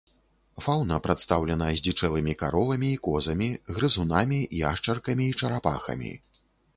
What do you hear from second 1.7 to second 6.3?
здзічэлымі каровамі і козамі, грызунамі, яшчаркамі і чарапахамі.